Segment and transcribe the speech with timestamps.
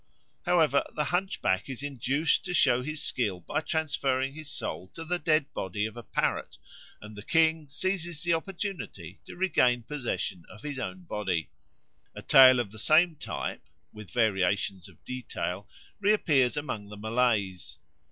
[0.47, 5.19] However, the hunchback is induced to show his skill by transferring his soul to the
[5.19, 6.57] dead body of a parrot,
[7.01, 11.51] and the king seizes the opportunity to regain possession of his own body.
[12.15, 13.61] A tale of the same type,
[13.93, 15.69] with variations of detail,
[15.99, 17.77] reappears among the Malays.